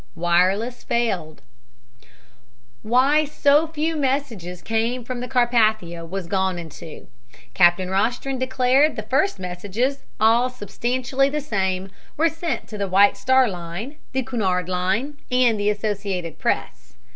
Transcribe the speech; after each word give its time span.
WIRELESS 0.15 0.83
FAILED 0.83 1.43
Why 2.81 3.23
so 3.23 3.67
few 3.67 3.95
messages 3.95 4.63
came 4.63 5.03
from 5.03 5.19
the 5.19 5.27
Carpathia 5.27 6.03
was 6.09 6.25
gone 6.25 6.57
into. 6.57 7.05
Captain 7.53 7.87
Rostron 7.87 8.39
declared 8.39 8.95
the 8.95 9.03
first 9.03 9.37
messages, 9.37 9.99
all 10.19 10.49
substantially 10.49 11.29
the 11.29 11.39
same, 11.39 11.91
were 12.17 12.29
sent 12.29 12.67
to 12.69 12.79
the 12.79 12.87
White 12.87 13.15
Star 13.15 13.47
Line, 13.47 13.97
the 14.11 14.23
Cunard 14.23 14.67
Line 14.67 15.17
and 15.29 15.59
the 15.59 15.69
Associated 15.69 16.39
Press. 16.39 16.95